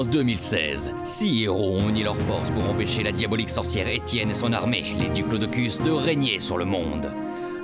En 0.00 0.04
2016, 0.04 0.94
six 1.04 1.42
héros 1.42 1.76
ont 1.76 1.90
uni 1.90 2.02
leurs 2.02 2.16
forces 2.16 2.48
pour 2.48 2.64
empêcher 2.64 3.02
la 3.02 3.12
diabolique 3.12 3.50
sorcière 3.50 3.86
Étienne 3.86 4.30
et 4.30 4.34
son 4.34 4.54
armée, 4.54 4.94
les 4.98 5.10
Duclodocus, 5.10 5.78
de 5.78 5.90
régner 5.90 6.38
sur 6.38 6.56
le 6.56 6.64
monde. 6.64 7.12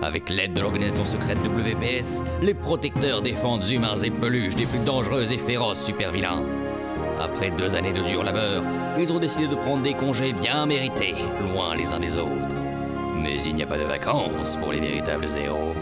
Avec 0.03 0.29
l'aide 0.29 0.53
de 0.53 0.61
l'organisation 0.61 1.07
secrète 1.07 1.39
WPS, 1.39 2.23
les 2.43 2.53
protecteurs 2.53 3.23
défendent 3.23 3.67
humains 3.67 3.97
et 3.97 4.11
peluches 4.11 4.55
des 4.55 4.67
plus 4.67 4.85
dangereux 4.85 5.33
et 5.33 5.39
féroces 5.39 5.83
super-vilains. 5.83 6.43
Après 7.19 7.51
deux 7.53 7.75
années 7.75 7.95
de 7.95 8.03
dur 8.03 8.23
labeur, 8.23 8.63
ils 8.99 9.11
ont 9.15 9.19
décidé 9.19 9.47
de 9.47 9.55
prendre 9.55 9.83
des 9.83 9.95
congés 9.95 10.35
bien 10.35 10.67
mérités, 10.67 11.15
loin 11.41 11.75
les 11.75 11.95
uns 11.95 12.01
des 12.01 12.19
autres. 12.19 12.55
Mais 13.17 13.41
il 13.45 13.55
n'y 13.55 13.63
a 13.63 13.67
pas 13.67 13.79
de 13.79 13.85
vacances 13.85 14.57
pour 14.57 14.73
les 14.73 14.81
véritables 14.81 15.27
héros. 15.43 15.73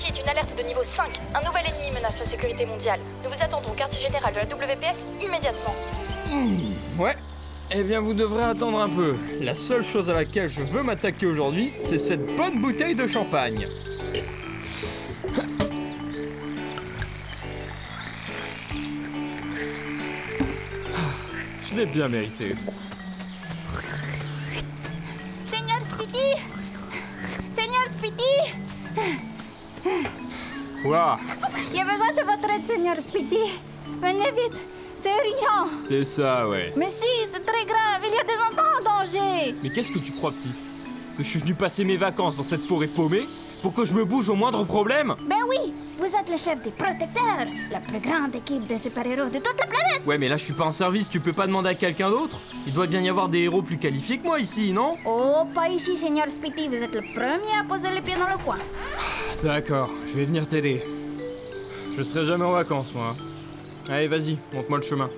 Ceci 0.00 0.12
est 0.12 0.22
une 0.22 0.28
alerte 0.30 0.56
de 0.56 0.62
niveau 0.62 0.82
5. 0.82 1.20
Un 1.34 1.44
nouvel 1.44 1.66
ennemi 1.66 1.90
menace 1.90 2.18
la 2.18 2.24
sécurité 2.24 2.64
mondiale. 2.64 3.00
Nous 3.22 3.28
vous 3.28 3.42
attendons 3.42 3.70
au 3.70 3.74
quartier 3.74 4.00
général 4.00 4.32
de 4.32 4.38
la 4.38 4.46
WPS 4.46 4.96
immédiatement. 5.22 5.74
Ouais. 6.98 7.14
Eh 7.70 7.82
bien, 7.82 8.00
vous 8.00 8.14
devrez 8.14 8.44
attendre 8.44 8.80
un 8.80 8.88
peu. 8.88 9.14
La 9.42 9.54
seule 9.54 9.84
chose 9.84 10.08
à 10.08 10.14
laquelle 10.14 10.48
je 10.48 10.62
veux 10.62 10.82
m'attaquer 10.82 11.26
aujourd'hui, 11.26 11.74
c'est 11.84 11.98
cette 11.98 12.24
bonne 12.34 12.62
bouteille 12.62 12.94
de 12.94 13.06
champagne. 13.06 13.68
Je 21.68 21.74
l'ai 21.74 21.84
bien 21.84 22.08
mérité. 22.08 22.54
Seigneur 25.44 25.82
Speedy 25.82 26.36
Seigneur 27.50 27.86
Speedy 27.92 28.69
Quoi? 30.82 31.18
Il 31.70 31.76
y 31.76 31.80
a 31.80 31.84
besoin 31.84 32.10
de 32.12 32.22
votre 32.22 32.50
aide, 32.50 32.66
Seigneur 32.66 33.00
Speedy. 33.00 33.36
Venez 34.00 34.30
vite, 34.32 34.60
c'est 35.02 35.10
urgent. 35.10 35.70
C'est 35.86 36.04
ça, 36.04 36.48
ouais. 36.48 36.72
Mais 36.76 36.88
si, 36.88 37.28
c'est 37.32 37.44
très 37.44 37.64
grave, 37.64 38.02
il 38.02 38.14
y 38.14 38.18
a 38.18 38.24
des 38.24 38.38
enfants 38.40 38.68
en 38.78 38.82
danger. 39.04 39.54
Mais 39.62 39.70
qu'est-ce 39.70 39.92
que 39.92 39.98
tu 39.98 40.12
crois, 40.12 40.32
petit? 40.32 40.52
Que 41.16 41.22
je 41.22 41.28
suis 41.28 41.38
venu 41.40 41.54
passer 41.54 41.84
mes 41.84 41.96
vacances 41.96 42.36
dans 42.36 42.42
cette 42.42 42.62
forêt 42.62 42.86
paumée? 42.86 43.28
Pour 43.62 43.74
que 43.74 43.84
je 43.84 43.92
me 43.92 44.04
bouge 44.04 44.28
au 44.28 44.34
moindre 44.34 44.64
problème 44.64 45.14
Ben 45.28 45.36
oui, 45.48 45.72
vous 45.98 46.06
êtes 46.06 46.30
le 46.30 46.36
chef 46.36 46.62
des 46.62 46.70
protecteurs, 46.70 47.46
la 47.70 47.80
plus 47.80 48.00
grande 48.00 48.34
équipe 48.34 48.66
de 48.66 48.76
super-héros 48.78 49.28
de 49.28 49.38
toute 49.38 49.58
la 49.58 49.66
planète. 49.66 50.00
Ouais, 50.06 50.18
mais 50.18 50.28
là, 50.28 50.36
je 50.36 50.44
suis 50.44 50.52
pas 50.54 50.64
en 50.64 50.72
service, 50.72 51.08
tu 51.10 51.20
peux 51.20 51.32
pas 51.32 51.46
demander 51.46 51.70
à 51.70 51.74
quelqu'un 51.74 52.10
d'autre 52.10 52.38
Il 52.66 52.72
doit 52.72 52.86
bien 52.86 53.00
y 53.00 53.08
avoir 53.08 53.28
des 53.28 53.40
héros 53.40 53.62
plus 53.62 53.78
qualifiés 53.78 54.18
que 54.18 54.24
moi 54.24 54.40
ici, 54.40 54.72
non? 54.72 54.96
Oh, 55.04 55.44
pas 55.54 55.68
ici, 55.68 55.96
Seigneur 55.96 56.30
Speedy, 56.30 56.68
vous 56.68 56.82
êtes 56.82 56.94
le 56.94 57.02
premier 57.14 57.58
à 57.58 57.64
poser 57.66 57.90
les 57.90 58.00
pieds 58.00 58.14
dans 58.16 58.28
le 58.28 58.42
coin. 58.44 58.58
D'accord, 59.42 59.90
je 60.06 60.14
vais 60.14 60.24
venir 60.24 60.46
t'aider. 60.48 60.82
Je 61.96 62.02
serai 62.02 62.24
jamais 62.24 62.44
en 62.44 62.52
vacances, 62.52 62.94
moi. 62.94 63.16
Allez, 63.88 64.08
vas-y, 64.08 64.38
montre-moi 64.52 64.78
le 64.78 64.84
chemin. 64.84 65.10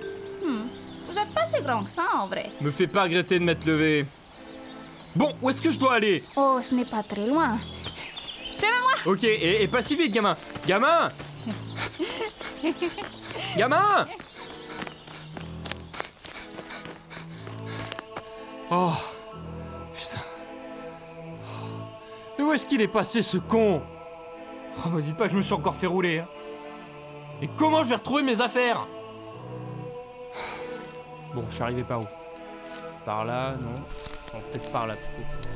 Vous 1.13 1.19
êtes 1.19 1.33
pas 1.33 1.45
si 1.45 1.61
grand 1.61 1.83
que 1.83 1.89
ça, 1.91 2.03
en 2.17 2.27
vrai. 2.27 2.49
Me 2.59 2.71
fais 2.71 2.87
pas 2.87 3.03
regretter 3.03 3.37
de 3.37 3.43
m'être 3.43 3.65
levé. 3.65 4.05
Bon, 5.15 5.31
où 5.41 5.49
est-ce 5.49 5.61
que 5.61 5.71
je 5.71 5.77
dois 5.77 5.93
aller? 5.93 6.23
Oh, 6.35 6.57
ce 6.59 6.73
n'est 6.73 6.85
pas 6.85 7.03
très 7.03 7.27
loin. 7.27 7.59
Ok, 9.05 9.23
et, 9.23 9.67
pas 9.67 9.81
si 9.83 9.95
vite, 9.95 10.13
gamin 10.13 10.37
Gamin 10.65 11.11
Gamin 13.57 14.07
Oh 18.71 18.93
Putain 19.93 20.19
Mais 22.37 22.43
où 22.45 22.53
est-ce 22.53 22.65
qu'il 22.65 22.81
est 22.81 22.87
passé 22.91 23.21
ce 23.21 23.37
con 23.37 23.81
Oh, 24.85 24.89
me 24.89 25.01
dites 25.01 25.17
pas 25.17 25.25
que 25.25 25.33
je 25.33 25.37
me 25.37 25.41
suis 25.43 25.53
encore 25.53 25.75
fait 25.75 25.85
rouler. 25.87 26.19
hein. 26.19 26.27
Et 27.41 27.49
comment 27.59 27.83
je 27.83 27.89
vais 27.89 27.95
retrouver 27.95 28.23
mes 28.23 28.39
affaires 28.41 28.87
Bon, 31.35 31.43
je 31.49 31.53
suis 31.55 31.63
arrivé 31.63 31.83
par 31.83 32.01
où? 32.01 32.05
Par 33.05 33.25
là, 33.25 33.51
non? 33.59 33.69
Non, 34.33 34.39
peut-être 34.49 34.71
par 34.71 34.87
là 34.87 34.95
plutôt. 34.95 35.49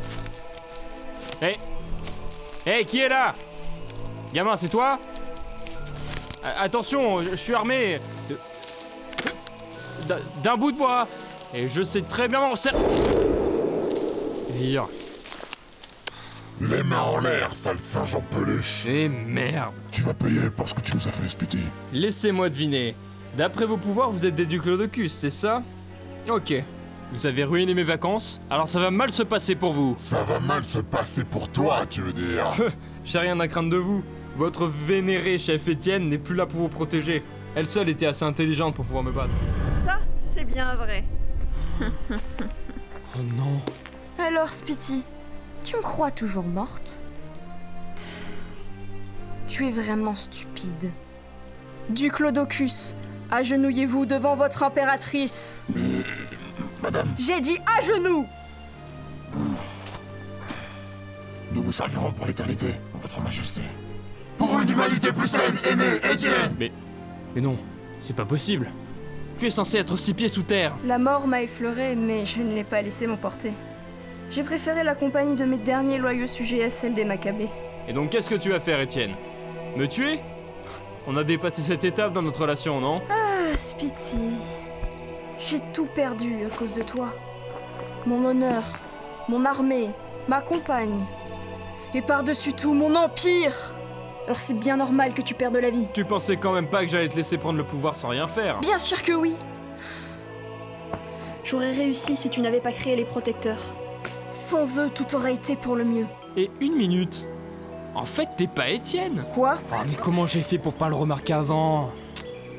Hé 1.42 1.56
Hé, 2.70 2.84
qui 2.84 3.00
est 3.00 3.08
là? 3.08 3.34
Gamin, 4.34 4.58
c'est 4.58 4.68
toi? 4.68 5.00
A- 6.44 6.64
Attention, 6.64 7.24
je 7.24 7.36
suis 7.38 7.54
armé 7.54 7.98
de- 8.30 8.38
d'un- 10.44 10.58
bout 10.58 10.74
de 10.74 10.78
bois 10.78 11.08
et 11.54 11.70
je 11.70 11.82
sais 11.82 12.02
très 12.02 12.28
bien 12.28 12.42
m'en 12.42 12.58
servir. 12.58 12.84
Les 16.60 16.84
mains 16.84 17.02
en 17.04 17.20
l'air, 17.20 17.56
sale 17.56 17.78
Saint-Jean 17.80 18.22
peluche 18.32 18.86
Et 18.88 19.08
merde. 19.08 19.74
Tu 19.92 20.02
vas 20.02 20.14
payer 20.14 20.50
pour 20.50 20.68
ce 20.68 20.74
que 20.74 20.82
tu 20.82 20.94
nous 20.96 21.08
as 21.08 21.12
fait, 21.12 21.30
Spitty. 21.30 21.60
Laissez-moi 21.94 22.50
deviner. 22.50 22.96
D'après 23.38 23.66
vos 23.66 23.78
pouvoirs, 23.78 24.10
vous 24.12 24.26
êtes 24.26 24.36
des 24.36 24.46
Duclodocus, 24.46 25.14
c'est 25.14 25.30
ça? 25.30 25.62
Ok. 26.28 26.54
Vous 27.12 27.26
avez 27.26 27.44
ruiné 27.46 27.74
mes 27.74 27.84
vacances, 27.84 28.42
alors 28.50 28.68
ça 28.68 28.80
va 28.80 28.92
mal 28.92 29.12
se 29.12 29.24
passer 29.24 29.56
pour 29.56 29.74
vous. 29.74 29.94
Ça 29.98 30.24
va 30.24 30.40
mal 30.40 30.66
se 30.66 30.80
passer 30.80 31.24
pour 31.24 31.50
toi, 31.50 31.86
tu 31.90 32.02
veux 32.02 32.12
dire 32.12 32.46
J'ai 33.06 33.20
rien 33.20 33.40
à 33.40 33.48
craindre 33.48 33.70
de 33.70 33.78
vous. 33.78 34.04
Votre 34.36 34.68
vénéré 34.68 35.38
chef 35.38 35.68
Étienne 35.68 36.10
n'est 36.10 36.18
plus 36.18 36.36
là 36.36 36.46
pour 36.46 36.60
vous 36.60 36.68
protéger. 36.68 37.24
Elle 37.56 37.66
seule 37.66 37.90
était 37.90 38.06
assez 38.06 38.24
intelligente 38.26 38.76
pour 38.76 38.86
pouvoir 38.86 39.04
me 39.04 39.12
battre. 39.12 39.34
Ça, 39.86 40.00
c'est 40.14 40.44
bien 40.44 40.76
vrai. 40.76 41.06
Oh 41.82 43.24
non. 43.36 43.62
Alors, 44.20 44.52
Spitty, 44.52 45.02
tu 45.64 45.76
me 45.78 45.82
crois 45.82 46.12
toujours 46.12 46.46
morte? 46.46 47.00
Tu 49.48 49.66
es 49.68 49.72
vraiment 49.72 50.14
stupide. 50.14 50.92
Duclodocus, 51.90 52.96
agenouillez-vous 53.32 54.06
devant 54.06 54.36
votre 54.36 54.62
impératrice. 54.64 55.64
Madame, 56.88 57.10
J'ai 57.20 57.42
dit 57.42 57.60
à 57.78 57.82
genoux 57.82 58.26
nous 61.52 61.64
vous 61.64 61.72
servirons 61.72 62.12
pour 62.12 62.28
l'éternité, 62.28 62.68
votre 63.02 63.20
majesté. 63.22 63.62
Pour 64.38 64.60
une 64.60 64.70
humanité 64.70 65.12
plus 65.12 65.28
saine, 65.28 65.56
aimée, 65.70 66.00
Étienne 66.14 66.56
Mais. 66.58 66.72
Mais 67.36 67.42
non, 67.42 67.58
c'est 68.00 68.16
pas 68.16 68.26
possible. 68.26 68.70
Tu 69.40 69.48
es 69.48 69.50
censé 69.50 69.78
être 69.80 69.98
six 69.98 70.14
pieds 70.14 70.30
sous 70.30 70.44
terre. 70.44 70.76
La 70.86 71.00
mort 71.00 71.28
m'a 71.28 71.42
effleuré, 71.42 71.96
mais 71.96 72.26
je 72.26 72.42
ne 72.42 72.54
l'ai 72.54 72.64
pas 72.64 72.82
laissé 72.82 73.08
m'emporter. 73.08 73.52
J'ai 74.30 74.44
préféré 74.44 74.84
la 74.84 74.94
compagnie 74.94 75.36
de 75.36 75.46
mes 75.46 75.58
derniers 75.58 75.98
loyaux 75.98 76.28
sujets 76.28 76.64
à 76.64 76.70
celle 76.70 76.94
des 76.94 77.06
Maccabées. 77.06 77.50
Et 77.90 77.94
donc 77.94 78.12
qu'est-ce 78.12 78.30
que 78.30 78.36
tu 78.36 78.52
vas 78.52 78.60
faire, 78.60 78.80
Étienne? 78.80 79.16
Me 79.76 79.88
tuer? 79.88 80.20
On 81.08 81.18
a 81.18 81.24
dépassé 81.24 81.62
cette 81.62 81.84
étape 81.86 82.14
dans 82.14 82.22
notre 82.22 82.42
relation, 82.42 82.80
non? 82.80 83.02
Ah, 83.10 83.58
Spitty. 83.58 84.36
J'ai 85.40 85.60
tout 85.74 85.86
perdu 85.86 86.46
à 86.46 86.50
cause 86.50 86.74
de 86.74 86.82
toi. 86.82 87.10
Mon 88.06 88.24
honneur, 88.26 88.64
mon 89.30 89.46
armée, 89.46 89.90
ma 90.28 90.42
compagne. 90.42 91.00
Et 91.94 92.02
par-dessus 92.02 92.54
tout, 92.54 92.74
mon 92.74 92.96
empire 92.96 93.74
Alors 94.26 94.40
c'est 94.40 94.54
bien 94.54 94.78
normal 94.78 95.14
que 95.14 95.22
tu 95.22 95.34
perdes 95.34 95.56
la 95.58 95.70
vie. 95.70 95.88
Tu 95.94 96.06
pensais 96.06 96.38
quand 96.38 96.54
même 96.54 96.68
pas 96.68 96.82
que 96.86 96.92
j'allais 96.92 97.08
te 97.10 97.16
laisser 97.16 97.38
prendre 97.38 97.58
le 97.58 97.64
pouvoir 97.64 97.96
sans 97.96 98.10
rien 98.10 98.28
faire 98.28 98.60
Bien 98.60 98.78
sûr 98.78 99.02
que 99.04 99.14
oui 99.14 99.36
J'aurais 101.44 101.72
réussi 101.72 102.16
si 102.16 102.30
tu 102.30 102.42
n'avais 102.42 102.60
pas 102.60 102.72
créé 102.74 102.96
les 102.96 103.06
protecteurs. 103.06 103.62
Sans 104.30 104.80
eux, 104.80 104.90
tout 104.90 105.16
aurait 105.16 105.34
été 105.34 105.56
pour 105.56 105.76
le 105.76 105.86
mieux. 105.86 106.06
Et 106.36 106.52
une 106.60 106.76
minute 106.76 107.26
En 107.96 108.04
fait, 108.04 108.28
t'es 108.38 108.48
pas 108.48 108.70
Étienne 108.70 109.24
Quoi? 109.34 109.56
Ah, 109.72 109.84
mais 109.88 109.96
comment 109.96 110.28
j'ai 110.28 110.42
fait 110.42 110.58
pour 110.58 110.74
pas 110.74 110.90
le 110.90 110.96
remarquer 110.96 111.34
avant? 111.34 111.90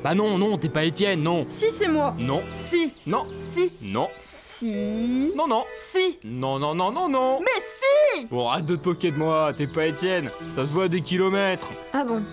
Bah 0.03 0.15
non, 0.15 0.37
non, 0.37 0.57
t'es 0.57 0.69
pas 0.69 0.85
Étienne, 0.85 1.21
non. 1.21 1.43
Si, 1.49 1.69
c'est 1.69 1.89
moi. 1.89 2.15
Non, 2.17 2.41
Si. 2.53 2.93
Non, 3.05 3.25
Si. 3.37 3.73
Non, 3.81 4.07
Si. 4.17 5.33
Non, 5.35 5.47
non. 5.47 5.65
Si. 5.73 6.19
Non, 6.23 6.57
non, 6.57 6.73
non, 6.73 6.89
non, 6.91 7.09
non. 7.09 7.39
Mais 7.41 7.61
si. 7.61 8.25
Bon, 8.27 8.47
arrête 8.47 8.65
de 8.65 8.77
te 8.77 8.87
moquer 8.87 9.11
de 9.11 9.17
moi, 9.17 9.51
t'es 9.55 9.67
pas 9.67 9.87
Étienne. 9.87 10.31
Ça 10.55 10.65
se 10.65 10.71
voit 10.71 10.85
à 10.85 10.87
des 10.87 11.01
kilomètres. 11.01 11.67
Ah 11.91 12.05
bon. 12.05 12.23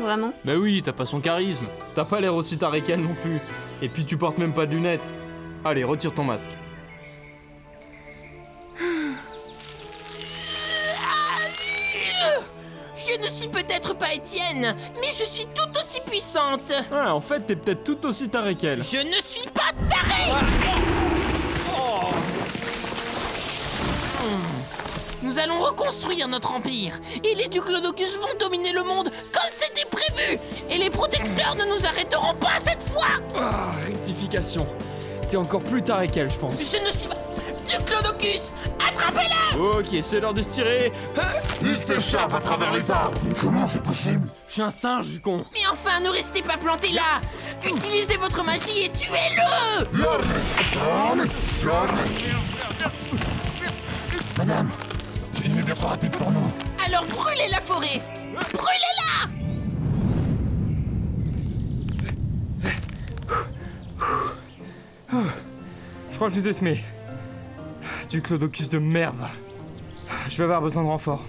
Vraiment? 0.00 0.32
Bah 0.44 0.54
oui, 0.58 0.82
t'as 0.84 0.92
pas 0.92 1.04
son 1.04 1.20
charisme. 1.20 1.64
T'as 1.94 2.04
pas 2.04 2.20
l'air 2.20 2.34
aussi 2.34 2.58
taré 2.58 2.80
qu'elle 2.80 3.02
non 3.02 3.14
plus. 3.22 3.38
Et 3.82 3.88
puis 3.88 4.04
tu 4.04 4.16
portes 4.16 4.38
même 4.38 4.52
pas 4.52 4.66
de 4.66 4.74
lunettes. 4.74 5.08
Allez, 5.64 5.84
retire 5.84 6.12
ton 6.12 6.24
masque. 6.24 6.50
Je 12.96 13.18
ne 13.18 13.28
suis 13.28 13.48
peut-être 13.48 13.94
pas 14.10 14.14
Étienne, 14.14 14.76
mais 15.00 15.08
je 15.08 15.24
suis 15.24 15.46
tout 15.54 15.78
aussi 15.78 16.00
puissante. 16.00 16.72
Ah, 16.92 17.14
en 17.14 17.20
fait, 17.20 17.40
t'es 17.46 17.56
peut-être 17.56 17.84
tout 17.84 18.06
aussi 18.06 18.28
taré 18.28 18.54
qu'elle. 18.56 18.82
Je 18.82 18.98
ne 18.98 19.22
suis 19.22 19.48
pas 19.50 19.70
tarée 19.88 20.44
Nous 25.22 25.38
allons 25.38 25.60
reconstruire 25.60 26.26
notre 26.28 26.50
empire 26.52 26.98
et 27.22 27.34
les 27.34 27.46
Duclodocus 27.48 28.16
vont 28.16 28.38
dominer 28.38 28.72
le 28.72 28.82
monde 28.82 29.10
comme 29.32 29.50
c'était 29.56 29.86
prévu 29.88 30.38
et 30.70 30.78
les 30.78 30.90
protecteurs 30.90 31.54
ne 31.56 31.64
nous 31.66 31.86
arrêteront 31.86 32.34
pas 32.34 32.58
cette 32.58 32.82
fois 32.82 33.20
Ah, 33.36 33.70
rectification. 33.86 34.66
T'es 35.28 35.36
encore 35.36 35.62
plus 35.62 35.82
taré 35.82 36.08
qu'elle, 36.08 36.30
je 36.30 36.38
pense. 36.38 36.54
Je 36.54 36.80
ne 36.80 36.90
suis 36.90 37.08
pas... 37.08 37.29
Duclodocus 37.70 38.54
Attrapez-la 38.88 39.58
Ok, 39.60 39.86
c'est 40.02 40.20
l'heure 40.20 40.34
de 40.34 40.42
se 40.42 40.50
tirer. 40.54 40.92
Ah, 41.16 41.34
Il 41.62 41.76
s'échappe 41.76 42.32
à 42.34 42.40
travers 42.40 42.72
les 42.72 42.90
arbres 42.90 43.18
Comment 43.40 43.66
c'est 43.66 43.82
possible? 43.82 44.28
Je 44.48 44.52
suis 44.54 44.62
un 44.62 44.70
singe, 44.70 45.06
du 45.06 45.20
con. 45.20 45.44
Mais 45.52 45.60
enfin, 45.70 46.00
ne 46.00 46.08
restez 46.10 46.42
pas 46.42 46.56
plantés 46.56 46.92
là 46.92 47.20
Utilisez 47.64 48.16
votre 48.16 48.42
magie 48.44 48.84
et 48.84 48.90
tuez-le 48.92 49.90
Madame, 54.38 54.70
il 55.44 55.58
est 55.58 55.62
bien 55.62 55.74
trop 55.74 55.88
rapide 55.88 56.16
pour 56.16 56.30
nous. 56.30 56.50
Alors 56.86 57.04
brûlez 57.06 57.48
la 57.50 57.60
forêt 57.60 58.00
Brûlez-la 58.52 59.28
Je 66.10 66.16
crois 66.16 66.28
que 66.28 66.34
je 66.34 66.40
vous 66.40 66.48
ai 66.48 66.52
semé. 66.52 66.84
Du 68.10 68.20
clodocus 68.20 68.68
de 68.68 68.78
merde. 68.78 69.28
Je 70.28 70.36
vais 70.38 70.42
avoir 70.42 70.60
besoin 70.60 70.82
de 70.82 70.88
renfort. 70.88 71.24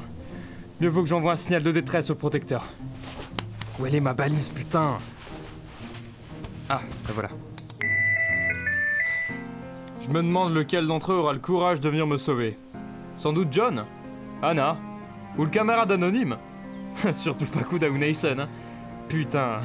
Mieux 0.80 0.90
vaut 0.90 1.04
que 1.04 1.10
j'envoie 1.10 1.34
un 1.34 1.36
signal 1.36 1.62
de 1.62 1.72
détresse 1.72 2.10
au 2.10 2.16
protecteur. 2.16 2.66
Où 3.80 3.86
est 3.86 4.00
ma 4.00 4.16
balise, 4.16 4.50
putain? 4.50 4.98
Ah, 6.70 6.82
ben 7.06 7.14
voilà. 7.14 7.30
Je 10.02 10.10
me 10.10 10.24
demande 10.24 10.56
lequel 10.56 10.88
d'entre 10.88 11.14
eux 11.14 11.18
aura 11.18 11.34
le 11.34 11.40
courage 11.40 11.80
de 11.80 11.88
venir 11.88 12.08
me 12.08 12.18
sauver. 12.18 12.58
Sans 13.20 13.32
doute 13.32 13.50
John 13.52 13.86
Anna 14.42 14.76
Ou 15.38 15.44
le 15.44 15.52
camarade 15.52 15.92
anonyme 15.92 16.38
Surtout 17.14 17.46
pas 17.46 17.62
Kuda 17.62 17.92
ou 17.92 17.96
hein. 17.96 18.48
Putain. 19.08 19.60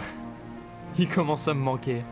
Il 0.98 1.08
commence 1.08 1.48
à 1.48 1.54
me 1.54 1.60
manquer. 1.60 2.02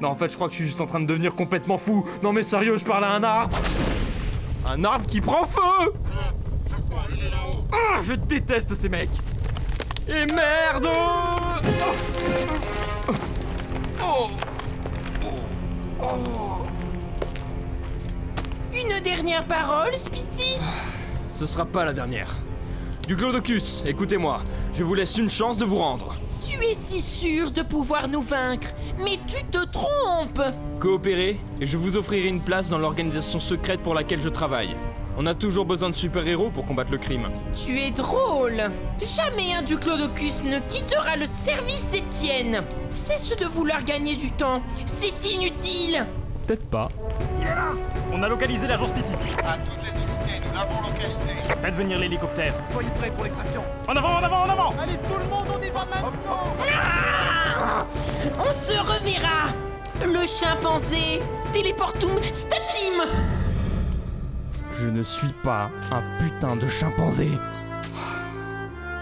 Non, 0.00 0.08
en 0.08 0.14
fait, 0.14 0.28
je 0.30 0.34
crois 0.36 0.48
que 0.48 0.52
je 0.52 0.58
suis 0.58 0.66
juste 0.66 0.80
en 0.80 0.86
train 0.86 1.00
de 1.00 1.06
devenir 1.06 1.34
complètement 1.34 1.78
fou. 1.78 2.04
Non, 2.22 2.32
mais 2.32 2.42
sérieux, 2.42 2.76
je 2.78 2.84
parle 2.84 3.04
à 3.04 3.12
un 3.12 3.22
arbre. 3.22 3.56
Un 4.68 4.82
arbre 4.84 5.06
qui 5.06 5.20
prend 5.20 5.44
feu 5.46 5.92
Ah, 7.72 8.00
Je 8.04 8.14
déteste 8.14 8.74
ces 8.74 8.88
mecs. 8.88 9.10
Et 10.08 10.26
merde 10.26 10.88
Oh. 14.02 14.28
Une 18.74 19.00
dernière 19.02 19.46
parole, 19.46 19.94
Spitty? 19.96 20.56
Ce 21.30 21.46
sera 21.46 21.64
pas 21.64 21.84
la 21.84 21.92
dernière. 21.92 22.34
Du 23.06 23.16
Clodocus, 23.16 23.82
écoutez-moi. 23.86 24.42
Je 24.74 24.82
vous 24.84 24.94
laisse 24.94 25.16
une 25.16 25.30
chance 25.30 25.56
de 25.56 25.64
vous 25.64 25.78
rendre. 25.78 26.13
Tu 26.44 26.62
es 26.62 26.74
si 26.74 27.00
sûr 27.00 27.50
de 27.50 27.62
pouvoir 27.62 28.06
nous 28.06 28.20
vaincre, 28.20 28.68
mais 28.98 29.18
tu 29.26 29.42
te 29.44 29.64
trompes! 29.64 30.42
Coopérez 30.78 31.38
et 31.60 31.66
je 31.66 31.78
vous 31.78 31.96
offrirai 31.96 32.28
une 32.28 32.42
place 32.42 32.68
dans 32.68 32.76
l'organisation 32.76 33.40
secrète 33.40 33.80
pour 33.80 33.94
laquelle 33.94 34.20
je 34.20 34.28
travaille. 34.28 34.76
On 35.16 35.26
a 35.26 35.34
toujours 35.34 35.64
besoin 35.64 35.90
de 35.90 35.94
super-héros 35.94 36.50
pour 36.50 36.66
combattre 36.66 36.90
le 36.90 36.98
crime. 36.98 37.30
Tu 37.54 37.80
es 37.80 37.90
drôle! 37.90 38.70
Jamais 39.00 39.54
un 39.58 39.62
Duclodocus 39.62 40.44
ne 40.44 40.58
quittera 40.58 41.16
le 41.16 41.26
service 41.26 41.86
d'Étienne. 41.90 42.62
Cesse 42.90 43.34
de 43.36 43.46
vouloir 43.46 43.82
gagner 43.82 44.16
du 44.16 44.30
temps, 44.30 44.60
c'est 44.84 45.32
inutile 45.32 46.06
Peut-être 46.46 46.66
pas. 46.66 46.88
On 48.12 48.22
a 48.22 48.28
localisé 48.28 48.66
l'agence 48.66 48.90
Pitty. 48.90 49.12
À 49.44 49.56
toutes 49.56 49.82
les 49.82 49.90
unités, 49.98 50.46
nous 50.46 50.54
l'avons 50.54 50.82
localisé. 50.82 51.58
Faites 51.60 51.74
venir 51.74 51.98
l'hélicoptère. 51.98 52.52
Soyez 52.70 52.90
prêts 52.98 53.10
pour 53.10 53.24
l'extraction. 53.24 53.62
En 53.88 53.96
avant, 53.96 54.16
en 54.18 54.22
avant, 54.22 54.42
en 54.42 54.50
avant 54.50 54.70
Allez, 54.78 54.98
tout 54.98 55.18
le 55.18 55.24
monde, 55.30 55.46
on 55.56 55.62
y 55.62 55.70
va 55.70 55.86
maintenant 55.86 56.44
On 58.38 58.52
se 58.52 58.78
reverra 58.78 59.52
Le 60.04 60.26
chimpanzé 60.26 61.20
Téléportum 61.52 62.10
statim 62.32 63.08
Je 64.72 64.86
ne 64.86 65.02
suis 65.02 65.32
pas 65.42 65.70
un 65.90 66.02
putain 66.18 66.56
de 66.56 66.66
chimpanzé. 66.68 67.30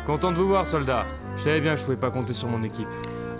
Content 0.06 0.30
de 0.30 0.36
vous 0.36 0.48
voir, 0.48 0.66
soldat. 0.66 1.06
Je 1.36 1.42
savais 1.42 1.60
bien 1.60 1.74
que 1.74 1.80
je 1.80 1.84
pouvais 1.84 1.96
pas 1.96 2.10
compter 2.10 2.32
sur 2.32 2.48
mon 2.48 2.62
équipe. 2.62 2.88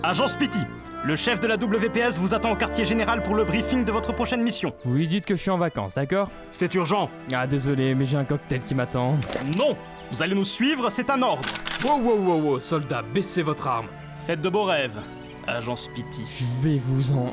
Agence 0.01 0.35
Pitty. 0.35 0.59
Le 1.05 1.17
chef 1.17 1.41
de 1.41 1.47
la 1.47 1.55
WPS 1.55 2.17
vous 2.17 2.33
attend 2.33 2.51
au 2.53 2.55
quartier 2.55 2.85
général 2.85 3.21
pour 3.23 3.35
le 3.35 3.43
briefing 3.43 3.83
de 3.83 3.91
votre 3.91 4.13
prochaine 4.13 4.41
mission. 4.41 4.71
Vous 4.85 4.93
lui 4.93 5.05
dites 5.05 5.25
que 5.25 5.35
je 5.35 5.41
suis 5.41 5.51
en 5.51 5.57
vacances, 5.57 5.95
d'accord 5.95 6.31
C'est 6.49 6.73
urgent. 6.75 7.09
Ah, 7.33 7.45
désolé, 7.45 7.93
mais 7.93 8.05
j'ai 8.05 8.15
un 8.15 8.23
cocktail 8.23 8.61
qui 8.61 8.73
m'attend. 8.73 9.17
Non 9.59 9.75
Vous 10.11 10.23
allez 10.23 10.33
nous 10.33 10.45
suivre, 10.45 10.89
c'est 10.89 11.09
un 11.09 11.21
ordre. 11.21 11.41
Wow, 11.83 11.99
wow, 11.99 12.15
wow, 12.17 12.41
wow, 12.41 12.59
soldat, 12.59 13.03
baissez 13.13 13.41
votre 13.41 13.67
arme. 13.67 13.87
Faites 14.25 14.39
de 14.39 14.47
beaux 14.47 14.63
rêves. 14.63 14.97
Agence 15.45 15.89
Pitty. 15.93 16.23
Je 16.25 16.45
vais 16.65 16.77
vous 16.77 17.11
en. 17.11 17.31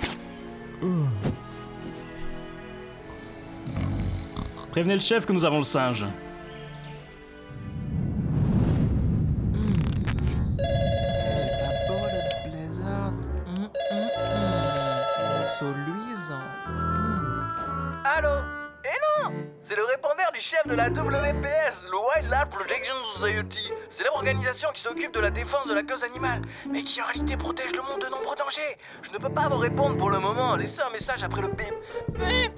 Prévenez 4.73 4.95
le 4.95 5.01
chef 5.01 5.27
que 5.27 5.33
nous 5.33 5.45
avons 5.45 5.59
le 5.59 5.63
singe. 5.63 6.07
Allô 18.21 18.37
Eh 18.85 19.25
non 19.25 19.33
C'est 19.61 19.77
le 19.77 19.85
répondeur 19.85 20.31
du 20.35 20.41
chef 20.41 20.67
de 20.67 20.75
la 20.75 20.89
WPS, 20.89 21.85
le 21.91 21.97
Wildlife 21.97 22.50
Protection 22.50 22.95
Society. 23.17 23.71
C'est 23.89 24.05
l'organisation 24.05 24.69
qui 24.75 24.83
s'occupe 24.83 25.12
de 25.15 25.21
la 25.21 25.31
défense 25.31 25.67
de 25.67 25.73
la 25.75 25.83
cause 25.83 26.05
animale, 26.05 26.43
mais 26.71 26.83
qui 26.83 27.00
en 27.00 27.07
réalité 27.07 27.37
protège 27.39 27.73
le 27.75 27.83
monde 27.83 28.00
de 28.00 28.11
nombreux 28.11 28.37
dangers. 28.37 28.77
Je 29.03 29.11
ne 29.12 29.17
peux 29.19 29.31
pas 29.33 29.49
vous 29.49 29.57
répondre 29.59 29.97
pour 29.97 30.11
le 30.11 30.19
moment. 30.19 30.55
Laissez 30.57 30.83
un 30.83 30.91
message 30.91 31.25
après 31.25 31.41
le 31.41 31.49
bip. 31.49 31.75
Bip 32.11 32.53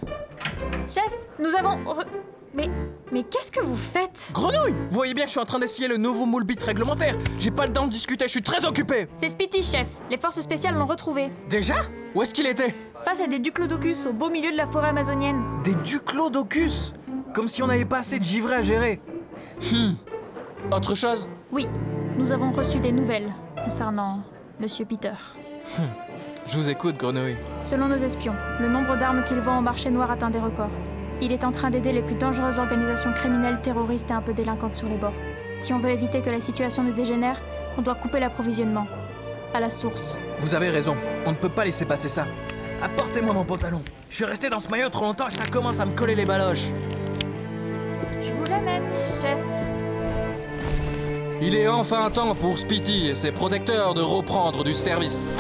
Chef, 0.88 1.12
nous 1.38 1.54
avons... 1.54 1.76
re- 1.92 2.06
Mais... 2.54 2.68
Mais 3.10 3.24
qu'est-ce 3.24 3.52
que 3.52 3.60
vous 3.60 3.76
faites? 3.76 4.30
Grenouille 4.32 4.72
Vous 4.88 4.94
voyez 4.96 5.12
bien 5.14 5.24
que 5.24 5.28
je 5.28 5.32
suis 5.32 5.40
en 5.40 5.44
train 5.44 5.58
d'essayer 5.58 5.86
le 5.86 5.98
nouveau 5.98 6.24
moule 6.24 6.44
bit 6.44 6.62
réglementaire. 6.62 7.14
J'ai 7.38 7.50
pas 7.50 7.66
le 7.66 7.72
temps 7.72 7.86
de 7.86 7.90
discuter, 7.90 8.24
je 8.24 8.30
suis 8.30 8.42
très 8.42 8.64
occupé. 8.64 9.06
C'est 9.18 9.28
Spitty, 9.28 9.62
chef. 9.62 9.88
Les 10.10 10.16
forces 10.16 10.40
spéciales 10.40 10.74
l'ont 10.76 10.86
retrouvé. 10.86 11.30
Déjà? 11.48 11.74
Où 12.14 12.22
est-ce 12.22 12.32
qu'il 12.32 12.46
était? 12.46 12.74
Face 13.04 13.20
à 13.20 13.26
des 13.26 13.38
Duclodocus 13.38 14.06
au 14.06 14.12
beau 14.12 14.30
milieu 14.30 14.50
de 14.50 14.56
la 14.56 14.66
forêt 14.66 14.88
amazonienne. 14.88 15.42
Des 15.64 15.74
duclodocus? 15.74 16.92
Comme 17.34 17.48
si 17.48 17.62
on 17.62 17.66
n'avait 17.66 17.84
pas 17.84 17.98
assez 17.98 18.18
de 18.18 18.24
givrés 18.24 18.56
à 18.56 18.62
gérer. 18.62 19.00
Hmm. 19.70 19.92
Autre 20.70 20.94
chose? 20.94 21.28
Oui, 21.50 21.66
nous 22.16 22.32
avons 22.32 22.50
reçu 22.50 22.78
des 22.80 22.92
nouvelles 22.92 23.32
concernant 23.62 24.22
Monsieur 24.60 24.84
Peter. 24.84 25.12
Je 26.46 26.56
vous 26.56 26.68
écoute, 26.70 26.96
Grenouille. 26.96 27.36
Selon 27.64 27.88
nos 27.88 27.96
espions, 27.96 28.34
le 28.60 28.68
nombre 28.68 28.96
d'armes 28.96 29.24
qu'il 29.24 29.38
vend 29.38 29.58
au 29.58 29.62
marché 29.62 29.90
noir 29.90 30.10
atteint 30.10 30.30
des 30.30 30.38
records. 30.38 30.70
Il 31.24 31.30
est 31.30 31.44
en 31.44 31.52
train 31.52 31.70
d'aider 31.70 31.92
les 31.92 32.02
plus 32.02 32.16
dangereuses 32.16 32.58
organisations 32.58 33.12
criminelles, 33.12 33.60
terroristes 33.62 34.10
et 34.10 34.12
un 34.12 34.22
peu 34.22 34.32
délinquantes 34.32 34.74
sur 34.74 34.88
les 34.88 34.96
bords. 34.96 35.12
Si 35.60 35.72
on 35.72 35.78
veut 35.78 35.90
éviter 35.90 36.20
que 36.20 36.30
la 36.30 36.40
situation 36.40 36.82
ne 36.82 36.90
dégénère, 36.90 37.40
on 37.78 37.82
doit 37.82 37.94
couper 37.94 38.18
l'approvisionnement. 38.18 38.88
À 39.54 39.60
la 39.60 39.70
source. 39.70 40.18
Vous 40.40 40.56
avez 40.56 40.68
raison, 40.68 40.96
on 41.24 41.30
ne 41.30 41.36
peut 41.36 41.48
pas 41.48 41.64
laisser 41.64 41.84
passer 41.84 42.08
ça. 42.08 42.26
Apportez-moi 42.82 43.34
mon 43.34 43.44
pantalon. 43.44 43.82
Je 44.10 44.16
suis 44.16 44.24
resté 44.24 44.50
dans 44.50 44.58
ce 44.58 44.68
maillot 44.68 44.88
trop 44.88 45.04
longtemps 45.04 45.28
et 45.28 45.30
ça 45.30 45.46
commence 45.46 45.78
à 45.78 45.86
me 45.86 45.94
coller 45.94 46.16
les 46.16 46.26
baloches. 46.26 46.66
Je 48.20 48.32
vous 48.32 48.44
l'amène, 48.50 48.82
chef. 49.04 49.38
Il 51.40 51.54
est 51.54 51.68
enfin 51.68 52.10
temps 52.10 52.34
pour 52.34 52.58
Spitty 52.58 53.10
et 53.10 53.14
ses 53.14 53.30
protecteurs 53.30 53.94
de 53.94 54.00
reprendre 54.00 54.64
du 54.64 54.74
service. 54.74 55.32